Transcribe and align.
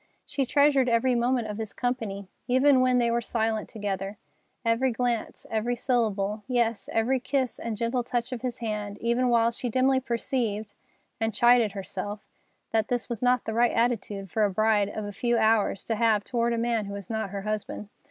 She 0.25 0.47
treasured 0.47 0.89
every 0.89 1.13
moment 1.13 1.45
of 1.47 1.59
his 1.59 1.73
company, 1.73 2.27
even 2.47 2.81
when 2.81 2.97
they 2.97 3.11
were 3.11 3.21
silent 3.21 3.69
together; 3.69 4.17
every 4.65 4.91
glance, 4.91 5.45
every 5.51 5.75
syllable, 5.75 6.43
yes, 6.47 6.89
every 6.91 7.19
kiss 7.19 7.59
and 7.59 7.77
gentle 7.77 8.01
touch 8.03 8.31
of 8.31 8.41
his 8.41 8.57
hand; 8.65 8.97
even 8.99 9.27
while 9.29 9.51
she 9.51 9.69
dimly 9.69 9.99
perceived 9.99 10.73
(and 11.19 11.35
chided 11.35 11.73
herself) 11.73 12.25
that 12.71 12.87
this 12.87 13.09
was 13.09 13.21
not 13.21 13.45
the 13.45 13.53
right 13.53 13.73
attitude 13.73 14.31
for 14.31 14.43
a 14.43 14.49
bride 14.49 14.89
of 14.89 15.05
a 15.05 15.11
few 15.11 15.37
hours 15.37 15.83
to 15.83 15.93
have 15.93 16.23
toward 16.23 16.51
a 16.53 16.57
man 16.57 16.85
who 16.85 16.93
was 16.93 17.11
not 17.11 17.29
her 17.29 17.43
husband. 17.43 17.89